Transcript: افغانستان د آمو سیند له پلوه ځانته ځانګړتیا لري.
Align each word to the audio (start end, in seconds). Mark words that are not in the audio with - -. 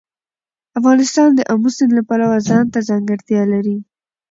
افغانستان 0.79 1.29
د 1.35 1.39
آمو 1.53 1.69
سیند 1.75 1.91
له 1.97 2.03
پلوه 2.09 2.37
ځانته 2.49 2.79
ځانګړتیا 2.89 3.41
لري. 3.53 3.77